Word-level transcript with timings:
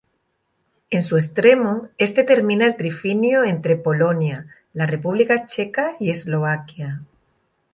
En 0.89 1.03
su 1.03 1.15
extremo 1.17 1.89
este 1.99 2.23
termina 2.23 2.65
el 2.65 2.75
trifinio 2.75 3.43
entre 3.43 3.75
Polonia, 3.75 4.47
la 4.73 4.87
República 4.87 5.45
Checa 5.45 5.95
y 5.99 6.09
Eslovaquia. 6.09 7.03